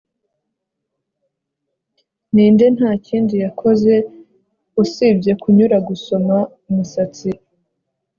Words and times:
Ninde 2.33 2.65
ntakindi 2.75 3.35
yakoze 3.45 3.93
usibye 4.81 5.31
kunyura 5.41 5.77
gusoma 5.89 6.35
umusatsi 6.69 7.29